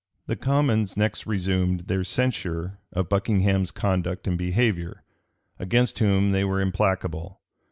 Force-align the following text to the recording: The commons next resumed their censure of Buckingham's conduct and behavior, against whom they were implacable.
The 0.25 0.35
commons 0.35 0.97
next 0.97 1.27
resumed 1.27 1.81
their 1.81 2.03
censure 2.03 2.79
of 2.91 3.07
Buckingham's 3.07 3.69
conduct 3.69 4.25
and 4.27 4.35
behavior, 4.35 5.03
against 5.59 5.99
whom 5.99 6.31
they 6.31 6.43
were 6.43 6.59
implacable. 6.59 7.39